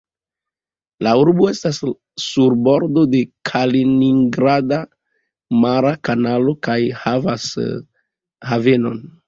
La 1.07 1.11
urbo 1.23 1.49
estas 1.51 1.79
sur 2.23 2.55
bordo 2.69 3.03
de 3.11 3.19
Kaliningrada 3.51 4.81
mara 5.67 5.95
kanalo 6.11 6.57
kaj 6.69 6.81
havas 7.05 7.49
havenon. 8.55 9.03